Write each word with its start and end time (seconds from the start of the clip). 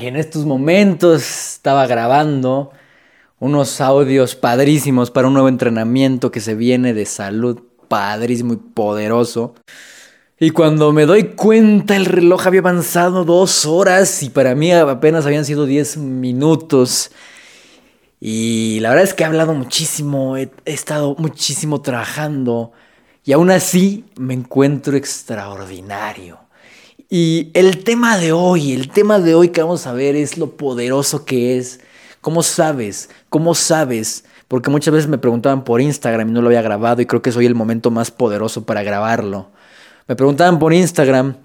en 0.00 0.16
estos 0.16 0.44
momentos 0.44 1.22
estaba 1.54 1.86
grabando 1.86 2.72
unos 3.38 3.80
audios 3.80 4.34
padrísimos 4.34 5.10
para 5.10 5.28
un 5.28 5.34
nuevo 5.34 5.48
entrenamiento 5.48 6.30
que 6.30 6.40
se 6.40 6.54
viene 6.54 6.94
de 6.94 7.06
salud 7.06 7.60
padrísimo 7.88 8.54
y 8.54 8.56
poderoso. 8.56 9.54
Y 10.38 10.50
cuando 10.50 10.92
me 10.92 11.06
doy 11.06 11.34
cuenta, 11.34 11.94
el 11.94 12.06
reloj 12.06 12.46
había 12.46 12.60
avanzado 12.60 13.24
dos 13.24 13.66
horas 13.66 14.22
y 14.22 14.30
para 14.30 14.54
mí 14.54 14.72
apenas 14.72 15.26
habían 15.26 15.44
sido 15.44 15.66
diez 15.66 15.96
minutos. 15.96 17.10
Y 18.20 18.78
la 18.80 18.90
verdad 18.90 19.04
es 19.04 19.14
que 19.14 19.24
he 19.24 19.26
hablado 19.26 19.54
muchísimo, 19.54 20.36
he, 20.36 20.50
he 20.64 20.72
estado 20.72 21.14
muchísimo 21.18 21.82
trabajando 21.82 22.72
y 23.24 23.32
aún 23.32 23.50
así 23.50 24.04
me 24.16 24.34
encuentro 24.34 24.96
extraordinario. 24.96 26.38
Y 27.14 27.50
el 27.52 27.84
tema 27.84 28.16
de 28.16 28.32
hoy, 28.32 28.72
el 28.72 28.88
tema 28.88 29.18
de 29.18 29.34
hoy 29.34 29.50
que 29.50 29.60
vamos 29.60 29.86
a 29.86 29.92
ver 29.92 30.16
es 30.16 30.38
lo 30.38 30.56
poderoso 30.56 31.26
que 31.26 31.58
es. 31.58 31.80
¿Cómo 32.22 32.42
sabes? 32.42 33.10
¿Cómo 33.28 33.54
sabes? 33.54 34.24
Porque 34.48 34.70
muchas 34.70 34.94
veces 34.94 35.10
me 35.10 35.18
preguntaban 35.18 35.62
por 35.62 35.82
Instagram 35.82 36.30
y 36.30 36.32
no 36.32 36.40
lo 36.40 36.46
había 36.46 36.62
grabado 36.62 37.02
y 37.02 37.06
creo 37.06 37.20
que 37.20 37.28
es 37.28 37.36
hoy 37.36 37.44
el 37.44 37.54
momento 37.54 37.90
más 37.90 38.10
poderoso 38.10 38.64
para 38.64 38.82
grabarlo. 38.82 39.50
Me 40.08 40.16
preguntaban 40.16 40.58
por 40.58 40.72
Instagram 40.72 41.36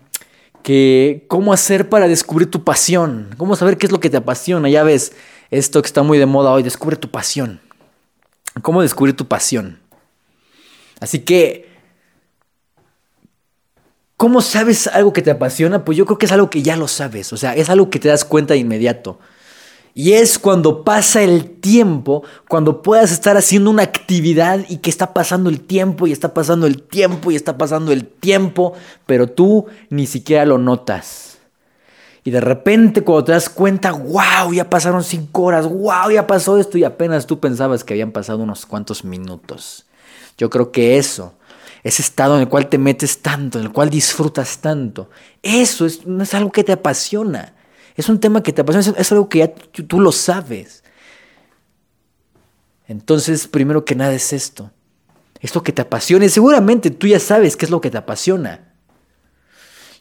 que 0.63 1.25
cómo 1.27 1.52
hacer 1.52 1.89
para 1.89 2.08
descubrir 2.08 2.49
tu 2.49 2.63
pasión, 2.63 3.36
cómo 3.36 3.58
saber 3.58 3.77
qué 3.77 3.88
es 3.88 3.91
lo 3.91 3.99
que 3.99 4.09
te 4.09 4.16
apasiona. 4.16 4.70
Ya 4.70 4.84
ves, 4.84 5.11
esto 5.52 5.81
que 5.81 5.88
está 5.88 6.02
muy 6.02 6.17
de 6.17 6.27
moda 6.27 6.53
hoy, 6.53 6.63
descubre 6.63 6.95
tu 6.95 7.11
pasión. 7.11 7.59
¿Cómo 8.61 8.81
descubrir 8.81 9.17
tu 9.17 9.27
pasión? 9.27 9.81
Así 11.02 11.20
que 11.20 11.67
¿Cómo 14.17 14.41
sabes 14.41 14.88
algo 14.88 15.13
que 15.13 15.21
te 15.21 15.30
apasiona? 15.30 15.85
Pues 15.85 15.95
yo 15.95 16.07
creo 16.07 16.17
que 16.17 16.25
es 16.25 16.31
algo 16.31 16.49
que 16.49 16.63
ya 16.63 16.75
lo 16.75 16.88
sabes, 16.88 17.31
o 17.34 17.38
sea, 17.38 17.55
es 17.55 17.70
algo 17.70 17.91
que 17.91 17.99
te 17.99 18.08
das 18.08 18.25
cuenta 18.25 18.55
de 18.55 18.59
inmediato. 18.59 19.20
Y 19.94 20.13
es 20.13 20.39
cuando 20.39 20.84
pasa 20.84 21.21
el 21.21 21.59
tiempo, 21.59 22.23
cuando 22.47 22.81
puedas 22.81 23.11
estar 23.11 23.38
haciendo 23.38 23.69
una 23.69 23.83
actividad 23.83 24.66
y 24.69 24.77
que 24.77 24.89
está 24.89 25.14
pasando 25.14 25.50
el 25.52 25.61
tiempo 25.61 26.08
y 26.08 26.11
está 26.11 26.33
pasando 26.33 26.66
el 26.66 26.81
tiempo 26.81 27.30
y 27.30 27.36
está 27.36 27.59
pasando 27.59 27.92
el 27.92 28.05
tiempo, 28.08 28.73
pero 29.05 29.27
tú 29.27 29.67
ni 29.92 30.08
siquiera 30.08 30.45
lo 30.45 30.58
notas. 30.58 31.38
Y 32.23 32.31
de 32.31 32.42
repente 32.42 33.02
cuando 33.02 33.25
te 33.25 33.31
das 33.33 33.49
cuenta, 33.49 33.92
wow, 33.92 34.52
ya 34.52 34.67
pasaron 34.67 35.03
cinco 35.03 35.44
horas, 35.44 35.67
wow, 35.67 36.09
ya 36.11 36.25
pasó 36.25 36.58
esto 36.58 36.80
y 36.80 36.83
apenas 36.83 37.27
tú 37.27 37.39
pensabas 37.39 37.83
que 37.83 37.94
habían 37.94 38.11
pasado 38.11 38.39
unos 38.39 38.66
cuantos 38.66 39.03
minutos. 39.03 39.86
Yo 40.38 40.49
creo 40.49 40.72
que 40.72 40.97
eso 40.97 41.36
ese 41.88 42.02
estado 42.02 42.35
en 42.35 42.41
el 42.41 42.49
cual 42.49 42.67
te 42.67 42.77
metes 42.77 43.21
tanto, 43.21 43.59
en 43.59 43.66
el 43.66 43.71
cual 43.71 43.89
disfrutas 43.89 44.59
tanto. 44.59 45.09
Eso 45.41 45.85
es, 45.85 46.02
es 46.05 46.33
algo 46.33 46.52
que 46.52 46.66
te 46.66 46.73
apasiona. 46.73 47.53
Es 47.95 48.09
un 48.09 48.19
tema 48.19 48.43
que 48.43 48.52
te 48.52 48.61
apasiona, 48.61 48.99
es, 48.99 49.11
algo 49.11 49.30
que 49.30 49.39
ya 49.39 49.53
tú, 49.53 50.02
lo 50.02 50.11
sabes. 50.11 50.83
Entonces, 52.88 53.47
primero 53.47 53.85
que 53.85 53.95
nada 53.95 54.13
es 54.13 54.33
esto. 54.33 54.71
Esto 55.39 55.63
que 55.63 55.71
te 55.71 55.81
apasiona. 55.81 56.27
Seguramente 56.27 56.91
tú 56.91 57.08
ya 57.08 57.19
sabes 57.19 57.55
qué 57.55 57.65
es 57.65 57.71
lo 57.71 57.80
que 57.80 57.89
te 57.89 57.97
apasiona. 57.97 58.73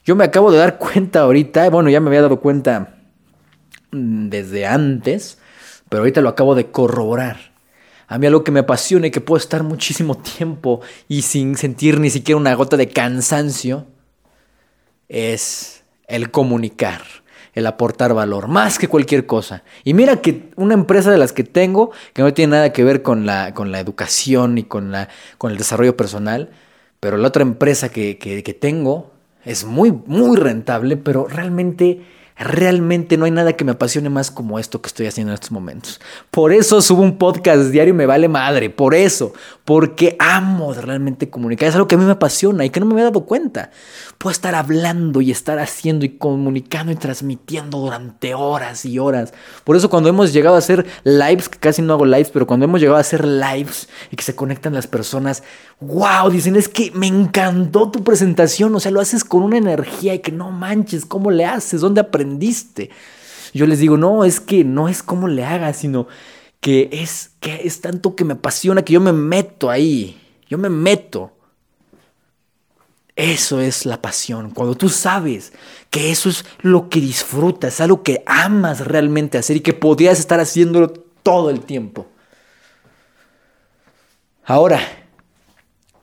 Yo 0.03 0.15
me 0.15 0.25
acabo 0.25 0.51
de 0.51 0.57
dar 0.57 0.77
cuenta 0.77 1.21
ahorita, 1.21 1.69
bueno, 1.69 1.89
ya 1.89 2.01
me 2.01 2.09
había 2.09 2.21
dado 2.21 2.39
cuenta 2.39 2.97
mm, 3.91 4.29
desde 4.29 4.65
antes, 4.65 5.37
pero 5.89 6.01
ahorita 6.01 6.19
lo 6.21 6.29
acabo 6.29 6.53
de 6.53 6.69
corroborar. 6.69 7.56
A 8.07 8.17
mí 8.17 8.25
algo 8.25 8.43
que 8.43 8.51
me 8.51 8.61
apasiona 8.61 9.07
y 9.07 9.11
que 9.11 9.21
puedo 9.21 9.37
estar 9.37 9.63
muchísimo 9.63 10.15
tiempo 10.17 10.81
y 11.07 11.23
sin 11.23 11.57
sentir 11.57 11.99
ni 11.99 12.09
siquiera 12.09 12.39
una 12.39 12.55
gota 12.55 12.77
de 12.77 12.87
cansancio 12.87 13.85
es 15.09 15.83
el 16.07 16.31
comunicar, 16.31 17.01
el 17.53 17.67
aportar 17.67 18.13
valor, 18.13 18.47
más 18.47 18.79
que 18.79 18.87
cualquier 18.87 19.25
cosa. 19.25 19.63
Y 19.83 19.93
mira 19.93 20.21
que 20.21 20.49
una 20.55 20.73
empresa 20.73 21.11
de 21.11 21.17
las 21.17 21.33
que 21.33 21.43
tengo, 21.43 21.91
que 22.13 22.21
no 22.21 22.33
tiene 22.33 22.51
nada 22.51 22.71
que 22.71 22.83
ver 22.83 23.01
con 23.01 23.25
la, 23.25 23.53
con 23.53 23.71
la 23.71 23.79
educación 23.79 24.57
y 24.57 24.63
con, 24.63 24.91
la, 24.91 25.09
con 25.37 25.51
el 25.51 25.57
desarrollo 25.57 25.97
personal, 25.97 26.49
pero 26.99 27.17
la 27.17 27.27
otra 27.27 27.43
empresa 27.43 27.89
que, 27.89 28.17
que, 28.17 28.41
que 28.41 28.53
tengo 28.53 29.11
es 29.43 29.65
muy, 29.65 29.91
muy 29.91 30.37
rentable, 30.37 30.97
pero 30.97 31.27
realmente 31.27 32.01
Realmente 32.39 33.17
no 33.17 33.25
hay 33.25 33.31
nada 33.31 33.53
que 33.53 33.65
me 33.65 33.71
apasione 33.71 34.09
más 34.09 34.29
como 34.29 34.59
esto 34.59 34.81
que 34.81 34.87
estoy 34.87 35.07
haciendo 35.07 35.31
en 35.31 35.35
estos 35.35 35.51
momentos. 35.51 35.99
Por 36.29 36.53
eso 36.53 36.81
subo 36.81 37.01
un 37.01 37.17
podcast 37.17 37.71
diario 37.71 37.93
y 37.93 37.97
me 37.97 38.05
vale 38.05 38.27
madre. 38.27 38.69
Por 38.69 38.93
eso. 38.93 39.33
Porque 39.65 40.15
amo 40.19 40.73
realmente 40.73 41.29
comunicar. 41.29 41.67
Es 41.67 41.75
algo 41.75 41.87
que 41.87 41.95
a 41.95 41.97
mí 41.97 42.05
me 42.05 42.11
apasiona 42.11 42.63
y 42.63 42.69
que 42.69 42.79
no 42.79 42.85
me 42.85 42.93
había 42.93 43.05
dado 43.05 43.25
cuenta. 43.25 43.71
Puedo 44.17 44.31
estar 44.31 44.55
hablando 44.55 45.19
y 45.19 45.31
estar 45.31 45.59
haciendo 45.59 46.05
y 46.05 46.17
comunicando 46.17 46.91
y 46.91 46.95
transmitiendo 46.95 47.79
durante 47.79 48.33
horas 48.33 48.85
y 48.85 48.97
horas. 48.99 49.33
Por 49.63 49.75
eso 49.75 49.89
cuando 49.89 50.09
hemos 50.09 50.31
llegado 50.31 50.55
a 50.55 50.59
hacer 50.59 50.85
lives, 51.03 51.49
que 51.49 51.59
casi 51.59 51.81
no 51.81 51.93
hago 51.93 52.05
lives, 52.05 52.29
pero 52.29 52.47
cuando 52.47 52.65
hemos 52.65 52.79
llegado 52.79 52.97
a 52.97 53.01
hacer 53.01 53.25
lives 53.25 53.89
y 54.11 54.15
que 54.15 54.23
se 54.23 54.35
conectan 54.35 54.73
las 54.73 54.87
personas, 54.87 55.43
wow, 55.79 56.29
dicen, 56.29 56.55
es 56.55 56.69
que 56.69 56.91
me 56.93 57.07
encantó 57.07 57.91
tu 57.91 58.03
presentación. 58.03 58.73
O 58.73 58.79
sea, 58.79 58.91
lo 58.91 59.01
haces 59.01 59.23
con 59.23 59.43
una 59.43 59.57
energía 59.57 60.13
y 60.13 60.19
que 60.19 60.31
no 60.31 60.51
manches, 60.51 61.05
¿cómo 61.05 61.29
le 61.29 61.45
haces? 61.45 61.81
¿Dónde 61.81 62.01
aprendiste? 62.27 62.89
Yo 63.53 63.65
les 63.65 63.79
digo, 63.79 63.97
no, 63.97 64.25
es 64.25 64.39
que 64.39 64.63
no 64.63 64.89
es 64.89 65.01
cómo 65.01 65.27
le 65.27 65.45
hagas, 65.45 65.77
sino 65.77 66.07
que 66.59 66.89
es, 66.91 67.31
que 67.39 67.61
es 67.63 67.81
tanto 67.81 68.15
que 68.15 68.25
me 68.25 68.33
apasiona 68.33 68.83
que 68.83 68.93
yo 68.93 68.99
me 68.99 69.13
meto 69.13 69.69
ahí. 69.69 70.21
Yo 70.49 70.57
me 70.57 70.69
meto. 70.69 71.31
Eso 73.15 73.61
es 73.61 73.85
la 73.85 74.01
pasión. 74.01 74.51
Cuando 74.51 74.75
tú 74.75 74.89
sabes 74.89 75.53
que 75.89 76.11
eso 76.11 76.29
es 76.29 76.45
lo 76.61 76.89
que 76.89 76.99
disfrutas, 76.99 77.81
algo 77.81 78.03
que 78.03 78.21
amas 78.25 78.85
realmente 78.85 79.37
hacer 79.37 79.57
y 79.57 79.61
que 79.61 79.73
podrías 79.73 80.19
estar 80.19 80.39
haciéndolo 80.39 80.91
todo 81.23 81.49
el 81.49 81.61
tiempo. 81.61 82.07
Ahora, 84.45 84.79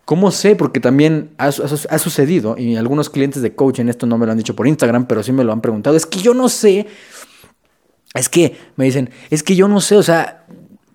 ¿cómo 0.05 0.31
sé? 0.31 0.57
Porque 0.57 0.81
también 0.81 1.31
ha, 1.39 1.53
sucedido, 1.53 2.57
y 2.59 2.77
algunos 2.77 3.11
clientes 3.11 3.43
de 3.43 3.55
coaching, 3.55 3.87
esto 3.87 4.07
no 4.07 4.19
me 4.19 4.27
lo 4.27 4.33
han 4.33 4.39
dicho 4.39 4.55
por 4.55 4.67
Instagram, 4.67 5.07
pero 5.07 5.23
sí 5.23 5.33
me 5.33 5.45
lo 5.45 5.53
han 5.53 5.61
preguntado, 5.61 5.97
es 5.97 6.07
que 6.07 6.21
yo 6.21 6.35
no 6.35 6.49
sé, 6.49 6.87
es 8.15 8.29
que 8.29 8.57
me 8.77 8.85
dicen, 8.85 9.11
es 9.31 9.43
que 9.43 9.57
yo 9.57 9.69
no 9.69 9.81
sé, 9.81 9.97
o 9.97 10.03
sea, 10.03 10.47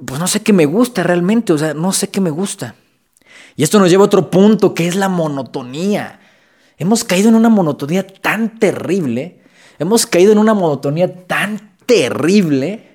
pues 0.06 0.20
no 0.20 0.28
sé 0.28 0.42
qué 0.42 0.54
me 0.54 0.66
gusta 0.66 1.04
realmente, 1.04 1.54
o 1.54 1.58
sea, 1.58 1.74
no 1.74 1.92
sé 1.92 2.10
qué 2.10 2.22
me 2.22 2.30
gusta. 2.30 2.76
Y 3.56 3.64
esto 3.64 3.80
nos 3.80 3.90
lleva 3.90 4.04
a 4.04 4.06
otro 4.06 4.30
punto, 4.30 4.74
que 4.74 4.88
es 4.88 4.96
la 4.96 5.10
monotonía. 5.10 6.22
Hemos 6.78 7.04
caído 7.04 7.28
en 7.28 7.36
una 7.36 7.50
monotonía 7.50 8.08
tan 8.08 8.58
terrible, 8.58 9.42
hemos 9.80 10.06
caído 10.06 10.32
en 10.32 10.38
una 10.38 10.54
monotonía 10.54 11.26
tan 11.26 11.76
terrible. 11.86 12.89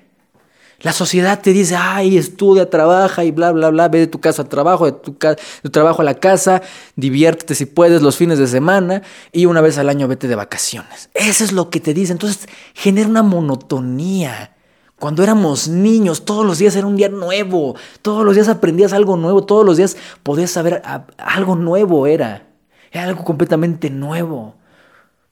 La 0.85 0.93
sociedad 0.93 1.41
te 1.41 1.51
dice, 1.51 1.75
ay, 1.75 2.15
estudia, 2.15 2.69
trabaja 2.69 3.23
y 3.23 3.31
bla, 3.31 3.51
bla, 3.51 3.71
bla, 3.71 3.87
ve 3.87 4.01
de 4.01 4.05
tu 4.05 4.19
casa 4.19 4.43
al 4.43 4.49
trabajo, 4.49 4.85
de 4.85 4.91
tu, 4.91 5.15
trabajo 5.71 6.03
a 6.03 6.05
la 6.05 6.13
casa, 6.13 6.61
diviértete 6.95 7.55
si 7.55 7.65
puedes 7.65 8.03
los 8.03 8.17
fines 8.17 8.37
de 8.37 8.45
semana 8.45 9.01
y 9.31 9.47
una 9.47 9.61
vez 9.61 9.79
al 9.79 9.89
año 9.89 10.07
vete 10.07 10.27
de 10.27 10.35
vacaciones. 10.35 11.09
Eso 11.15 11.43
es 11.43 11.53
lo 11.53 11.71
que 11.71 11.79
te 11.79 11.95
dice. 11.95 12.11
Entonces 12.11 12.47
genera 12.75 13.09
una 13.09 13.23
monotonía. 13.23 14.55
Cuando 14.99 15.23
éramos 15.23 15.67
niños, 15.67 16.23
todos 16.23 16.45
los 16.45 16.59
días 16.59 16.75
era 16.75 16.85
un 16.85 16.97
día 16.97 17.09
nuevo, 17.09 17.75
todos 18.03 18.23
los 18.23 18.35
días 18.35 18.47
aprendías 18.47 18.93
algo 18.93 19.17
nuevo, 19.17 19.43
todos 19.43 19.65
los 19.65 19.77
días 19.77 19.97
podías 20.21 20.51
saber 20.51 20.83
algo 21.17 21.55
nuevo 21.55 22.05
era, 22.05 22.45
era 22.91 23.05
algo 23.05 23.23
completamente 23.23 23.89
nuevo. 23.89 24.53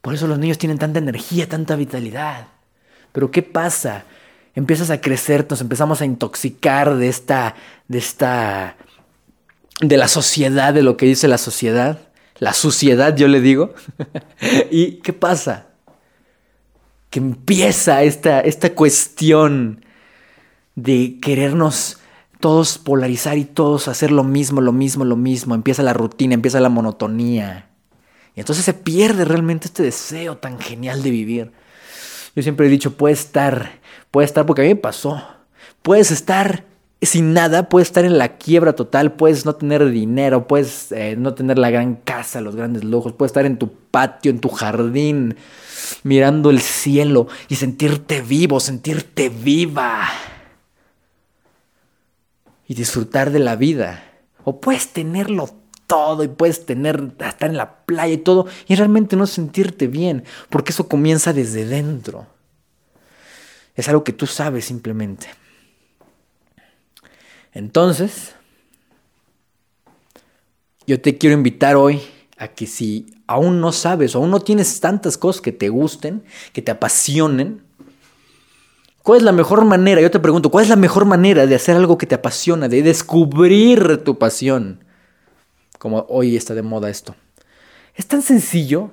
Por 0.02 0.16
eso 0.16 0.26
los 0.26 0.40
niños 0.40 0.58
tienen 0.58 0.80
tanta 0.80 0.98
energía, 0.98 1.48
tanta 1.48 1.76
vitalidad. 1.76 2.48
Pero 3.12 3.30
¿qué 3.30 3.44
pasa? 3.44 4.06
Empiezas 4.56 4.90
a 4.90 5.02
crecer, 5.02 5.46
nos 5.50 5.62
empezamos 5.62 6.02
a 6.02 6.06
intoxicar 6.06 6.96
de 6.96 7.08
esta, 7.10 7.56
de 7.88 7.98
esta, 7.98 8.78
de 9.82 9.98
la 9.98 10.08
sociedad, 10.08 10.74
de 10.74 10.84
lo 10.84 10.96
que 10.98 11.06
dice 11.06 11.28
la 11.28 11.38
sociedad, 11.38 12.00
la 12.38 12.54
suciedad, 12.54 13.16
yo 13.16 13.28
le 13.28 13.42
digo. 13.42 13.74
¿Y 14.72 14.98
qué 15.02 15.14
pasa? 15.14 15.68
que 17.14 17.20
empieza 17.20 18.02
esta, 18.02 18.40
esta 18.40 18.74
cuestión 18.74 19.86
de 20.74 21.20
querernos 21.22 22.00
todos 22.40 22.80
polarizar 22.80 23.38
y 23.38 23.46
todos 23.46 23.88
hacer 23.88 24.12
lo 24.12 24.24
mismo, 24.24 24.62
lo 24.62 24.72
mismo, 24.72 25.06
lo 25.06 25.16
mismo. 25.16 25.54
Empieza 25.54 25.84
la 25.84 25.94
rutina, 25.94 26.34
empieza 26.34 26.60
la 26.60 26.70
monotonía. 26.70 27.70
Y 28.36 28.40
entonces 28.40 28.66
se 28.66 28.74
pierde 28.74 29.26
realmente 29.26 29.68
este 29.68 29.84
deseo 29.84 30.38
tan 30.38 30.58
genial 30.60 31.04
de 31.04 31.12
vivir. 31.12 31.52
Yo 32.36 32.42
siempre 32.42 32.66
he 32.66 32.70
dicho, 32.72 32.98
puedes 32.98 33.20
estar, 33.20 33.74
puedes 34.14 34.30
estar, 34.30 34.46
porque 34.46 34.62
a 34.62 34.66
mí 34.66 34.70
me 34.70 34.76
pasó. 34.76 35.24
Puedes 35.82 36.12
estar 36.12 36.66
sin 37.02 37.34
nada, 37.34 37.68
puedes 37.68 37.88
estar 37.88 38.06
en 38.06 38.20
la 38.20 38.38
quiebra 38.38 38.74
total, 38.74 39.14
puedes 39.14 39.44
no 39.44 39.56
tener 39.56 39.90
dinero, 39.90 40.48
puedes 40.48 40.92
eh, 40.92 41.16
no 41.18 41.34
tener 41.34 41.58
la 41.58 41.72
gran 41.72 41.96
casa, 41.96 42.40
los 42.40 42.56
grandes 42.56 42.84
lujos, 42.84 43.14
puedes 43.14 43.32
estar 43.32 43.48
en 43.48 43.58
tu 43.58 43.74
patio, 43.74 44.30
en 44.30 44.40
tu 44.40 44.50
jardín, 44.50 45.36
mirando 46.04 46.52
el 46.52 46.62
cielo 46.62 47.28
y 47.50 47.56
sentirte 47.56 48.22
vivo, 48.22 48.60
sentirte 48.60 49.30
viva. 49.30 50.08
Y 52.68 52.76
disfrutar 52.76 53.32
de 53.32 53.40
la 53.40 53.56
vida. 53.56 54.04
O 54.44 54.62
puedes 54.62 54.94
tenerlo 54.94 55.50
todo 55.88 56.24
y 56.24 56.28
puedes 56.28 56.68
tener, 56.68 57.14
estar 57.20 57.50
en 57.50 57.58
la 57.58 57.78
playa 57.78 58.14
y 58.14 58.18
todo 58.18 58.46
y 58.68 58.76
realmente 58.76 59.16
no 59.16 59.26
sentirte 59.26 59.88
bien, 59.88 60.24
porque 60.52 60.72
eso 60.72 60.88
comienza 60.88 61.34
desde 61.34 61.66
dentro. 61.66 62.28
Es 63.76 63.90
algo 63.90 64.04
que 64.04 64.14
tú 64.14 64.28
sabes 64.28 64.66
simplemente. 64.66 65.28
Entonces, 67.54 68.34
yo 70.86 71.00
te 71.00 71.18
quiero 71.18 71.36
invitar 71.36 71.76
hoy 71.76 72.02
a 72.38 72.48
que 72.50 72.68
si 72.68 73.06
aún 73.28 73.62
no 73.62 73.72
sabes 73.72 74.16
o 74.16 74.20
aún 74.20 74.32
no 74.32 74.40
tienes 74.40 74.80
tantas 74.80 75.18
cosas 75.18 75.42
que 75.42 75.52
te 75.52 75.70
gusten, 75.70 76.24
que 76.52 76.62
te 76.62 76.72
apasionen, 76.72 77.62
¿cuál 79.02 79.20
es 79.20 79.24
la 79.24 79.32
mejor 79.32 79.66
manera? 79.66 80.02
Yo 80.02 80.12
te 80.12 80.20
pregunto, 80.20 80.50
¿cuál 80.50 80.64
es 80.64 80.70
la 80.70 80.76
mejor 80.76 81.06
manera 81.06 81.46
de 81.46 81.56
hacer 81.56 81.76
algo 81.76 81.98
que 81.98 82.08
te 82.08 82.16
apasiona, 82.16 82.68
de 82.68 82.82
descubrir 82.82 84.04
tu 84.04 84.18
pasión? 84.18 84.84
Como 85.78 86.06
hoy 86.10 86.36
está 86.36 86.54
de 86.54 86.62
moda 86.64 86.90
esto. 86.90 87.16
Es 87.96 88.08
tan 88.08 88.22
sencillo. 88.22 88.92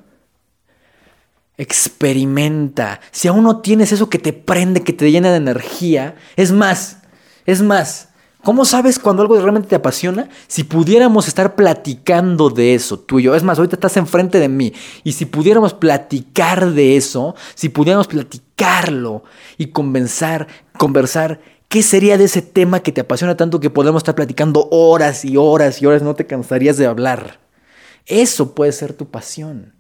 Experimenta. 1.60 3.00
Si 3.10 3.28
aún 3.28 3.44
no 3.44 3.60
tienes 3.60 3.92
eso 3.92 4.08
que 4.08 4.18
te 4.18 4.32
prende, 4.32 4.82
que 4.82 4.94
te 4.94 5.10
llena 5.10 5.30
de 5.30 5.36
energía, 5.36 6.14
es 6.36 6.52
más, 6.52 7.02
es 7.44 7.60
más, 7.60 8.08
¿Cómo 8.42 8.64
sabes 8.64 8.98
cuando 8.98 9.20
algo 9.20 9.38
realmente 9.38 9.68
te 9.68 9.74
apasiona? 9.74 10.30
Si 10.46 10.64
pudiéramos 10.64 11.28
estar 11.28 11.54
platicando 11.54 12.48
de 12.48 12.74
eso, 12.74 12.98
tú 12.98 13.18
y 13.18 13.24
yo. 13.24 13.34
Es 13.34 13.42
más, 13.42 13.58
ahorita 13.58 13.76
estás 13.76 13.98
enfrente 13.98 14.40
de 14.40 14.48
mí. 14.48 14.72
Y 15.04 15.12
si 15.12 15.26
pudiéramos 15.26 15.74
platicar 15.74 16.70
de 16.72 16.96
eso, 16.96 17.34
si 17.54 17.68
pudiéramos 17.68 18.06
platicarlo 18.06 19.24
y 19.58 19.66
conversar, 19.66 20.46
conversar, 20.78 21.42
¿qué 21.68 21.82
sería 21.82 22.16
de 22.16 22.24
ese 22.24 22.40
tema 22.40 22.80
que 22.80 22.92
te 22.92 23.02
apasiona 23.02 23.36
tanto 23.36 23.60
que 23.60 23.68
podemos 23.68 24.00
estar 24.00 24.14
platicando 24.14 24.68
horas 24.70 25.26
y 25.26 25.36
horas 25.36 25.82
y 25.82 25.86
horas? 25.86 26.00
No 26.00 26.14
te 26.14 26.26
cansarías 26.26 26.78
de 26.78 26.86
hablar. 26.86 27.40
Eso 28.06 28.54
puede 28.54 28.72
ser 28.72 28.94
tu 28.94 29.10
pasión. 29.10 29.74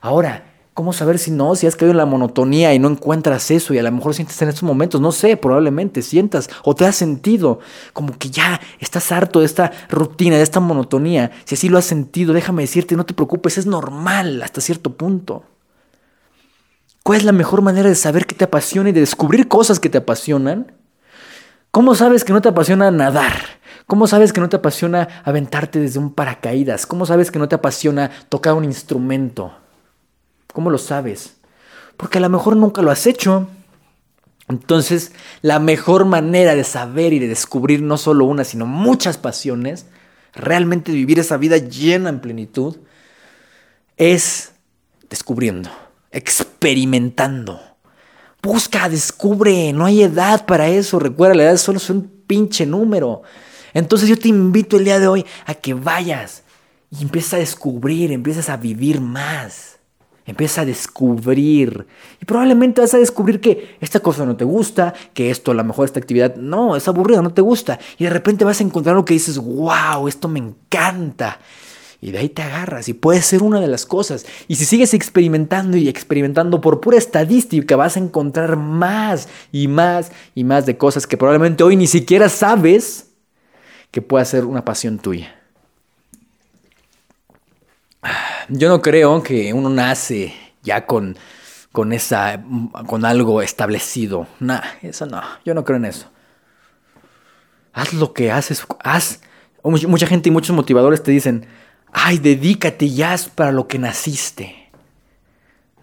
Ahora, 0.00 0.49
¿Cómo 0.72 0.92
saber 0.92 1.18
si 1.18 1.30
no? 1.32 1.56
Si 1.56 1.66
has 1.66 1.74
caído 1.74 1.90
en 1.90 1.96
la 1.96 2.06
monotonía 2.06 2.72
y 2.72 2.78
no 2.78 2.88
encuentras 2.88 3.50
eso 3.50 3.74
y 3.74 3.78
a 3.78 3.82
lo 3.82 3.90
mejor 3.90 4.14
sientes 4.14 4.40
en 4.40 4.48
estos 4.48 4.62
momentos, 4.62 5.00
no 5.00 5.10
sé, 5.10 5.36
probablemente 5.36 6.00
sientas 6.00 6.48
o 6.62 6.74
te 6.74 6.86
has 6.86 6.94
sentido 6.94 7.58
como 7.92 8.16
que 8.16 8.30
ya 8.30 8.60
estás 8.78 9.10
harto 9.10 9.40
de 9.40 9.46
esta 9.46 9.72
rutina, 9.88 10.36
de 10.36 10.42
esta 10.42 10.60
monotonía. 10.60 11.32
Si 11.44 11.56
así 11.56 11.68
lo 11.68 11.76
has 11.76 11.84
sentido, 11.84 12.32
déjame 12.32 12.62
decirte, 12.62 12.96
no 12.96 13.04
te 13.04 13.14
preocupes, 13.14 13.58
es 13.58 13.66
normal 13.66 14.42
hasta 14.42 14.60
cierto 14.60 14.94
punto. 14.96 15.42
¿Cuál 17.02 17.18
es 17.18 17.24
la 17.24 17.32
mejor 17.32 17.62
manera 17.62 17.88
de 17.88 17.96
saber 17.96 18.26
qué 18.26 18.36
te 18.36 18.44
apasiona 18.44 18.90
y 18.90 18.92
de 18.92 19.00
descubrir 19.00 19.48
cosas 19.48 19.80
que 19.80 19.88
te 19.88 19.98
apasionan? 19.98 20.72
¿Cómo 21.72 21.94
sabes 21.96 22.24
que 22.24 22.32
no 22.32 22.40
te 22.40 22.48
apasiona 22.48 22.90
nadar? 22.90 23.60
¿Cómo 23.86 24.06
sabes 24.06 24.32
que 24.32 24.40
no 24.40 24.48
te 24.48 24.56
apasiona 24.56 25.08
aventarte 25.24 25.80
desde 25.80 25.98
un 25.98 26.14
paracaídas? 26.14 26.86
¿Cómo 26.86 27.06
sabes 27.06 27.32
que 27.32 27.40
no 27.40 27.48
te 27.48 27.56
apasiona 27.56 28.10
tocar 28.28 28.54
un 28.54 28.64
instrumento? 28.64 29.59
¿Cómo 30.52 30.70
lo 30.70 30.78
sabes? 30.78 31.36
Porque 31.96 32.18
a 32.18 32.20
lo 32.20 32.28
mejor 32.28 32.56
nunca 32.56 32.82
lo 32.82 32.90
has 32.90 33.06
hecho. 33.06 33.48
Entonces, 34.48 35.12
la 35.42 35.60
mejor 35.60 36.04
manera 36.06 36.54
de 36.54 36.64
saber 36.64 37.12
y 37.12 37.18
de 37.18 37.28
descubrir 37.28 37.82
no 37.82 37.96
solo 37.96 38.24
una, 38.24 38.44
sino 38.44 38.66
muchas 38.66 39.16
pasiones, 39.16 39.86
realmente 40.34 40.92
vivir 40.92 41.18
esa 41.18 41.36
vida 41.36 41.58
llena 41.58 42.08
en 42.08 42.20
plenitud, 42.20 42.78
es 43.96 44.52
descubriendo, 45.08 45.70
experimentando. 46.10 47.60
Busca, 48.42 48.88
descubre, 48.88 49.72
no 49.72 49.84
hay 49.84 50.02
edad 50.02 50.46
para 50.46 50.68
eso. 50.68 50.98
Recuerda, 50.98 51.34
la 51.34 51.42
edad 51.44 51.56
solo 51.58 51.76
es 51.76 51.90
un 51.90 52.08
pinche 52.26 52.64
número. 52.64 53.22
Entonces 53.74 54.08
yo 54.08 54.18
te 54.18 54.28
invito 54.28 54.78
el 54.78 54.84
día 54.84 54.98
de 54.98 55.06
hoy 55.06 55.26
a 55.44 55.54
que 55.54 55.74
vayas 55.74 56.42
y 56.90 57.02
empieces 57.02 57.34
a 57.34 57.38
descubrir, 57.38 58.10
empieces 58.10 58.48
a 58.48 58.56
vivir 58.56 59.00
más. 59.00 59.79
Empieza 60.30 60.60
a 60.60 60.64
descubrir. 60.64 61.88
Y 62.22 62.24
probablemente 62.24 62.80
vas 62.80 62.94
a 62.94 62.98
descubrir 62.98 63.40
que 63.40 63.76
esta 63.80 63.98
cosa 63.98 64.24
no 64.24 64.36
te 64.36 64.44
gusta, 64.44 64.94
que 65.12 65.28
esto, 65.28 65.50
a 65.50 65.54
lo 65.54 65.64
mejor 65.64 65.86
esta 65.86 65.98
actividad, 65.98 66.36
no, 66.36 66.76
es 66.76 66.86
aburrida, 66.86 67.20
no 67.20 67.32
te 67.32 67.42
gusta. 67.42 67.80
Y 67.98 68.04
de 68.04 68.10
repente 68.10 68.44
vas 68.44 68.60
a 68.60 68.62
encontrar 68.62 68.94
lo 68.94 69.04
que 69.04 69.14
dices, 69.14 69.38
wow, 69.38 70.06
esto 70.06 70.28
me 70.28 70.38
encanta. 70.38 71.40
Y 72.00 72.12
de 72.12 72.18
ahí 72.18 72.28
te 72.28 72.42
agarras 72.42 72.88
y 72.88 72.94
puede 72.94 73.22
ser 73.22 73.42
una 73.42 73.60
de 73.60 73.66
las 73.66 73.86
cosas. 73.86 74.24
Y 74.46 74.54
si 74.54 74.66
sigues 74.66 74.94
experimentando 74.94 75.76
y 75.76 75.88
experimentando 75.88 76.60
por 76.60 76.80
pura 76.80 76.96
estadística, 76.96 77.74
vas 77.74 77.96
a 77.96 78.00
encontrar 78.00 78.56
más 78.56 79.28
y 79.50 79.66
más 79.66 80.12
y 80.36 80.44
más 80.44 80.64
de 80.64 80.78
cosas 80.78 81.08
que 81.08 81.16
probablemente 81.16 81.64
hoy 81.64 81.74
ni 81.74 81.88
siquiera 81.88 82.28
sabes 82.28 83.08
que 83.90 84.00
pueda 84.00 84.24
ser 84.24 84.44
una 84.44 84.64
pasión 84.64 85.00
tuya. 85.00 85.39
Yo 88.52 88.68
no 88.68 88.82
creo 88.82 89.22
que 89.22 89.52
uno 89.52 89.70
nace 89.70 90.34
ya 90.62 90.84
con, 90.84 91.16
con, 91.70 91.92
esa, 91.92 92.42
con 92.86 93.04
algo 93.04 93.42
establecido. 93.42 94.26
Nah, 94.40 94.60
eso 94.82 95.06
no. 95.06 95.22
Yo 95.44 95.54
no 95.54 95.64
creo 95.64 95.76
en 95.76 95.84
eso. 95.84 96.10
Haz 97.72 97.92
lo 97.92 98.12
que 98.12 98.32
haces. 98.32 98.66
Haz. 98.82 99.20
Mucha 99.62 100.06
gente 100.06 100.30
y 100.30 100.32
muchos 100.32 100.56
motivadores 100.56 101.02
te 101.02 101.12
dicen, 101.12 101.46
ay, 101.92 102.18
dedícate 102.18 102.90
ya 102.90 103.14
para 103.36 103.52
lo 103.52 103.68
que 103.68 103.78
naciste. 103.78 104.70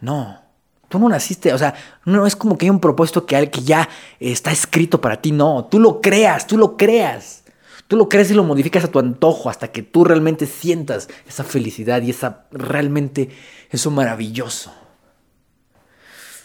No. 0.02 0.42
Tú 0.90 1.00
no 1.00 1.10
naciste, 1.10 1.54
o 1.54 1.58
sea, 1.58 1.74
no 2.06 2.26
es 2.26 2.36
como 2.36 2.58
que 2.58 2.66
hay 2.66 2.70
un 2.70 2.80
propósito 2.80 3.26
que, 3.26 3.50
que 3.50 3.62
ya 3.62 3.90
está 4.20 4.52
escrito 4.52 5.02
para 5.02 5.22
ti, 5.22 5.34
no, 5.34 5.66
tú 5.66 5.80
lo 5.80 6.00
creas, 6.00 6.48
tú 6.48 6.58
lo 6.58 6.78
creas. 6.78 7.44
Tú 7.88 7.96
lo 7.96 8.10
crees 8.10 8.30
y 8.32 8.34
lo 8.34 8.44
modificas 8.44 8.84
a 8.84 8.92
tu 8.92 9.00
antojo 9.00 9.50
hasta 9.50 9.72
que 9.72 9.82
tú 9.82 10.04
realmente 10.04 10.46
sientas 10.46 11.08
esa 11.26 11.46
felicidad 11.46 12.02
y 12.02 12.10
esa 12.10 12.48
realmente 12.52 13.30
eso 13.70 13.92
maravilloso. 13.92 14.74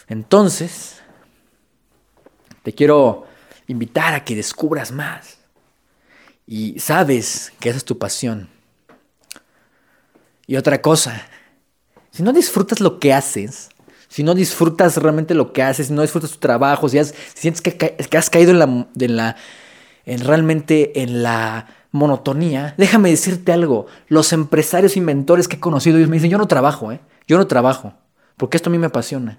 Entonces, 0.07 1.01
te 2.63 2.73
quiero 2.73 3.27
invitar 3.67 4.15
a 4.15 4.25
que 4.25 4.37
descubras 4.37 4.93
más. 4.93 5.39
Y 6.47 6.79
sabes 6.79 7.53
que 7.59 7.71
esa 7.71 7.79
es 7.79 7.85
tu 7.85 7.99
pasión. 7.99 8.49
Y 10.47 10.57
otra 10.57 10.81
cosa, 10.81 11.27
si 12.11 12.23
no 12.23 12.33
disfrutas 12.33 12.81
lo 12.81 13.01
que 13.01 13.13
haces, 13.13 13.71
si 14.09 14.23
no 14.23 14.35
disfrutas 14.35 14.97
realmente 14.97 15.35
lo 15.35 15.53
que 15.53 15.63
haces, 15.63 15.89
si 15.89 15.93
no 15.93 16.03
disfrutas 16.03 16.33
tu 16.33 16.39
trabajo, 16.39 16.89
si, 16.89 17.03
sientes 17.35 17.63
que, 17.63 17.97
has 18.17 18.31
caído 18.31 18.53
en 18.53 19.17
la 19.17 19.37
en 20.05 20.21
realmente 20.21 21.03
en 21.03 21.23
la 21.23 21.67
monotonía, 21.91 22.75
déjame 22.79 23.11
decirte 23.11 23.53
algo, 23.53 23.87
los 24.09 24.33
empresarios 24.33 24.97
y 24.97 25.01
mentores 25.01 25.49
que 25.49 25.57
he 25.57 25.61
conocido, 25.61 25.99
ellos 25.99 26.09
me 26.09 26.17
dicen, 26.17 26.31
yo 26.31 26.39
no 26.39 26.49
trabajo, 26.49 26.91
¿eh? 26.91 27.01
yo 27.27 27.39
no 27.39 27.47
trabajo, 27.47 27.95
porque 28.37 28.57
esto 28.57 28.71
a 28.71 28.73
mí 28.73 28.79
me 28.79 28.87
apasiona. 28.87 29.39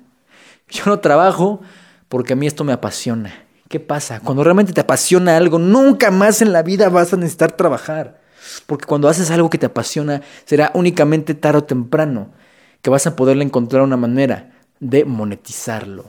Yo 0.70 0.86
no 0.86 1.00
trabajo 1.00 1.62
porque 2.08 2.34
a 2.34 2.36
mí 2.36 2.48
esto 2.48 2.64
me 2.64 2.74
apasiona. 2.74 3.34
¿Qué 3.68 3.80
pasa? 3.80 4.20
Cuando 4.20 4.44
realmente 4.44 4.74
te 4.74 4.82
apasiona 4.82 5.36
algo, 5.36 5.60
nunca 5.60 6.12
más 6.12 6.42
en 6.42 6.54
la 6.54 6.64
vida 6.64 6.90
vas 6.90 7.14
a 7.14 7.18
necesitar 7.18 7.54
trabajar. 7.54 8.22
Porque 8.66 8.86
cuando 8.86 9.10
haces 9.10 9.32
algo 9.32 9.50
que 9.50 9.58
te 9.58 9.66
apasiona, 9.66 10.22
será 10.46 10.72
únicamente 10.74 11.34
tarde 11.34 11.60
o 11.60 11.64
temprano 11.64 12.30
que 12.82 12.90
vas 12.90 13.08
a 13.08 13.16
poderle 13.16 13.44
encontrar 13.44 13.82
una 13.82 13.98
manera 13.98 14.52
de 14.80 15.06
monetizarlo. 15.06 16.06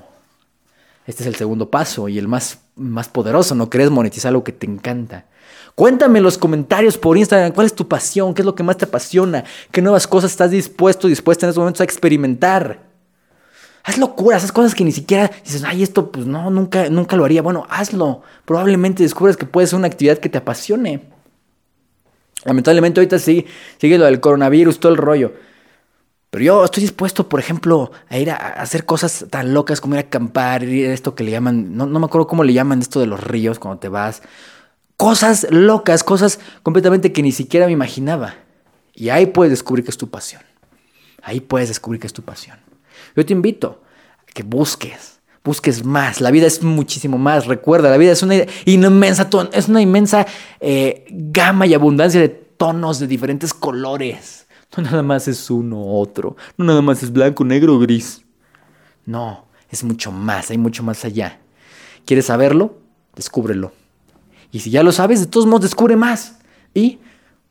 Este 1.07 1.23
es 1.23 1.27
el 1.27 1.35
segundo 1.35 1.71
paso 1.71 2.09
y 2.09 2.19
el 2.19 2.29
más, 2.29 2.59
más 2.77 3.09
poderoso. 3.09 3.55
No 3.55 3.69
querés 3.69 3.91
monetizar 3.91 4.31
algo 4.31 4.45
que 4.45 4.53
te 4.53 4.67
encanta. 4.67 5.27
Cuéntame 5.75 6.19
en 6.19 6.25
los 6.25 6.39
comentarios 6.39 6.97
por 6.97 7.19
Instagram 7.19 7.53
cuál 7.53 7.67
es 7.67 7.75
tu 7.75 7.89
pasión, 7.89 8.33
qué 8.33 8.43
es 8.43 8.47
lo 8.47 8.55
que 8.55 8.63
más 8.63 8.77
te 8.77 8.85
apasiona, 8.85 9.45
qué 9.73 9.83
nuevas 9.83 10.07
cosas 10.07 10.31
estás 10.31 10.51
dispuesto, 10.51 11.09
dispuesta 11.09 11.47
en 11.47 11.51
estos 11.51 11.61
momentos 11.61 11.81
a 11.81 11.85
experimentar. 11.85 12.81
Haz 13.83 13.99
locuras, 13.99 14.45
haz 14.45 14.53
cosas 14.53 14.75
que 14.75 14.85
ni 14.85 14.93
siquiera 14.93 15.31
dices, 15.45 15.63
ay, 15.65 15.83
esto 15.83 16.11
pues 16.11 16.27
no, 16.27 16.49
nunca, 16.51 16.89
nunca 16.89 17.17
lo 17.17 17.25
haría. 17.25 17.43
Bueno, 17.43 17.67
hazlo. 17.69 18.23
Probablemente 18.45 19.03
descubres 19.03 19.37
que 19.37 19.47
puede 19.47 19.67
ser 19.67 19.79
una 19.79 19.89
actividad 19.89 20.19
que 20.19 20.29
te 20.29 20.39
apasione. 20.39 21.03
Lamentablemente 22.45 23.01
ahorita 23.01 23.19
sí, 23.19 23.45
sigue 23.79 23.99
lo 23.99 24.05
del 24.05 24.21
coronavirus, 24.21 24.79
todo 24.79 24.93
el 24.93 24.99
rollo. 24.99 25.33
Pero 26.35 26.45
yo 26.45 26.65
estoy 26.65 26.81
dispuesto, 26.81 27.29
por 27.29 27.39
ejemplo, 27.39 27.93
a 28.09 28.19
ir 28.19 28.29
a, 28.29 28.35
hacer 28.35 28.85
cosas 28.85 29.27
tan 29.31 29.55
locas 29.55 29.81
como 29.81 29.95
ir 29.95 29.99
a 29.99 30.01
acampar, 30.01 30.65
ir 30.65 30.89
a 30.89 30.93
esto 30.93 31.15
que 31.15 31.23
le 31.23 31.31
llaman, 31.31 31.77
no, 31.77 31.87
me 31.87 32.05
acuerdo 32.05 32.27
cómo 32.27 32.43
le 32.43 32.53
llaman 32.53 32.81
esto 32.81 32.99
de 32.99 33.07
los 33.07 33.23
ríos 33.23 33.61
cuando 33.61 33.79
te 33.79 33.89
vas. 33.89 34.21
Cosas 34.97 35.47
locas, 35.51 36.03
cosas 36.03 36.41
completamente 36.65 37.13
que 37.13 37.23
ni 37.23 37.31
siquiera 37.31 37.67
me 37.67 37.73
imaginaba. 37.73 38.35
Y 38.95 39.11
ahí 39.11 39.27
puedes 39.27 39.53
descubrir 39.53 39.85
que 39.85 39.93
es 39.93 39.97
tu 39.97 40.11
pasión. 40.11 40.43
Ahí 41.23 41.39
puedes 41.39 41.69
descubrir 41.69 42.01
que 42.01 42.09
es 42.09 42.13
tu 42.13 42.23
pasión. 42.23 42.59
Yo 43.15 43.25
te 43.25 43.33
invito 43.33 43.81
a 44.29 44.33
que 44.33 44.43
busques, 44.43 45.21
busques 45.45 45.85
más. 45.85 46.21
La 46.21 46.33
vida 46.33 46.49
es 46.49 46.65
muchísimo 46.65 47.17
más. 47.17 47.47
Recuerda, 47.47 47.91
la 47.91 47.97
vida 47.97 48.11
es 48.11 48.25
una 48.25 48.45
inmensa, 48.65 49.31
es 49.53 49.69
una 49.69 49.81
inmensa 49.81 50.27
eh, 50.59 51.07
gama 51.11 51.69
y 51.69 51.75
abundancia 51.75 52.21
de 52.21 52.29
tonos 52.29 52.99
de 52.99 53.07
diferentes 53.07 53.55
colores. 53.55 54.44
No 54.77 54.83
nada 54.83 55.03
más 55.03 55.29
es 55.29 55.51
uno 55.51 55.77
u 55.77 55.97
otro. 55.99 56.37
No 56.57 56.65
nada 56.65 56.83
más 56.83 57.03
es 57.03 57.13
blanco, 57.13 57.45
negro 57.45 57.77
o 57.77 57.79
gris. 57.79 58.25
No, 59.07 59.47
es 59.71 59.85
mucho 59.85 60.11
más, 60.11 60.51
hay 60.51 60.59
mucho 60.59 60.83
más 60.83 61.05
allá. 61.05 61.39
¿Quieres 62.05 62.27
saberlo? 62.27 62.79
Descúbrelo. 63.15 63.73
Y 64.51 64.61
si 64.61 64.71
ya 64.71 64.83
lo 64.83 64.93
sabes, 64.93 65.21
de 65.21 65.27
todos 65.27 65.47
modos 65.47 65.63
descubre 65.63 65.97
más. 65.97 66.39
Y 66.75 66.99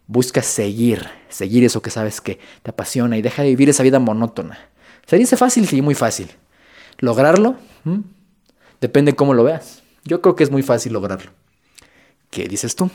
busca 0.07 0.41
seguir, 0.41 1.07
seguir 1.29 1.63
eso 1.63 1.81
que 1.81 1.89
sabes 1.89 2.21
que 2.21 2.39
te 2.61 2.71
apasiona 2.71 3.17
y 3.17 3.21
deja 3.21 3.41
de 3.41 3.49
vivir 3.49 3.69
esa 3.69 3.83
vida 3.83 3.99
monótona. 3.99 4.57
Sería 5.05 5.25
fácil, 5.37 5.67
sí, 5.67 5.81
muy 5.81 5.95
fácil. 5.95 6.29
Lograrlo, 6.99 7.57
Depende 8.83 9.15
cómo 9.15 9.33
lo 9.33 9.45
veas. 9.45 9.81
Yo 10.03 10.21
creo 10.21 10.35
que 10.35 10.43
es 10.43 10.51
muy 10.51 10.61
fácil 10.61 10.91
lograrlo. 10.91 11.31
¿Qué 12.29 12.49
dices 12.49 12.75
tú? 12.75 12.89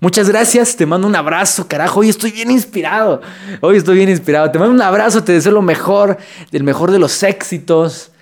Muchas 0.00 0.28
gracias, 0.28 0.76
te 0.76 0.86
mando 0.86 1.06
un 1.06 1.16
abrazo, 1.16 1.68
carajo. 1.68 2.00
Hoy 2.00 2.08
estoy 2.08 2.30
bien 2.30 2.50
inspirado. 2.50 3.20
Hoy 3.60 3.76
estoy 3.76 3.96
bien 3.96 4.08
inspirado. 4.08 4.50
Te 4.50 4.58
mando 4.58 4.74
un 4.74 4.82
abrazo, 4.82 5.24
te 5.24 5.32
deseo 5.32 5.52
lo 5.52 5.62
mejor, 5.62 6.18
el 6.52 6.64
mejor 6.64 6.90
de 6.90 6.98
los 6.98 7.22
éxitos. 7.22 8.12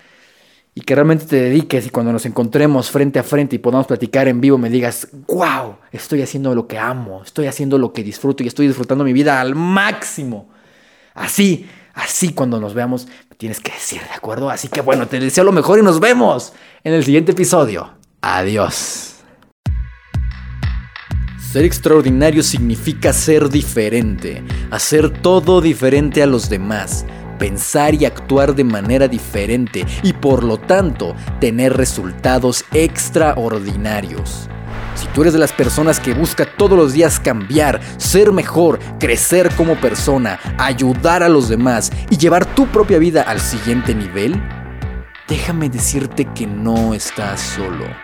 Y 0.76 0.80
que 0.80 0.94
realmente 0.94 1.25
te 1.26 1.37
dediques 1.37 1.87
y 1.87 1.90
cuando 1.90 2.12
nos 2.12 2.26
encontremos 2.26 2.90
frente 2.90 3.20
a 3.20 3.23
frente 3.23 3.54
y 3.54 3.58
podamos 3.61 3.87
platicar 3.87 4.26
en 4.26 4.40
vivo 4.40 4.58
me 4.58 4.68
digas, 4.68 5.06
wow, 5.28 5.76
estoy 5.92 6.23
haciendo 6.23 6.52
lo 6.52 6.66
que 6.66 6.78
amo, 6.78 7.23
estoy 7.25 7.46
haciendo 7.46 7.78
lo 7.78 7.92
que 7.92 8.02
disfruto 8.02 8.42
y 8.42 8.49
estoy 8.49 8.66
disfrutando 8.66 9.04
mi 9.04 9.12
vida 9.12 9.40
al 9.40 9.54
máximo. 9.54 10.49
Así, 11.14 11.68
así 11.94 12.32
cuando 12.32 12.58
nos 12.58 12.75
veamos 12.75 13.06
me 13.30 13.37
tienes 13.37 13.61
que 13.61 13.70
decir, 13.70 14.00
¿de 14.00 14.14
acuerdo? 14.16 14.50
Así 14.50 14.66
que 14.66 14.80
bueno, 14.80 15.06
te 15.06 15.20
deseo 15.20 15.44
lo 15.44 15.52
mejor 15.52 15.78
y 15.78 15.82
nos 15.82 16.00
vemos 16.00 16.52
en 16.82 16.92
el 16.92 17.04
siguiente 17.04 17.30
episodio. 17.32 17.90
Adiós. 18.20 19.13
Ser 21.54 21.64
extraordinario 21.64 22.42
significa 22.42 23.12
ser 23.12 23.49
diferente, 23.49 24.42
hacer 24.73 25.08
todo 25.08 25.61
diferente 25.61 26.20
a 26.20 26.26
los 26.26 26.50
demás, 26.50 27.06
pensar 27.38 27.94
y 27.94 28.04
actuar 28.04 28.56
de 28.56 28.64
manera 28.64 29.06
diferente 29.06 29.87
y 30.02 30.14
por 30.14 30.42
lo 30.42 30.56
tanto 30.56 31.14
tener 31.40 31.76
resultados 31.76 32.64
extraordinarios. 32.73 34.49
Si 34.96 35.06
tú 35.14 35.20
eres 35.20 35.32
de 35.32 35.38
las 35.38 35.52
personas 35.52 36.00
que 36.00 36.12
busca 36.12 36.44
todos 36.44 36.76
los 36.76 36.92
días 36.92 37.20
cambiar, 37.20 37.80
ser 37.99 38.32
mejor, 38.32 38.80
crecer 38.99 39.49
como 39.54 39.76
persona, 39.76 40.40
ayudar 40.58 41.23
a 41.23 41.28
los 41.28 41.49
demás 41.49 41.92
y 42.11 42.16
llevar 42.16 42.52
tu 42.56 42.66
propia 42.66 42.99
vida 42.99 43.23
al 43.23 43.38
siguiente 43.38 43.94
nivel, 43.94 44.42
déjame 45.28 45.68
decirte 45.68 46.25
que 46.34 46.49
no 46.49 46.94
estás 46.94 47.40
solo. 47.40 48.03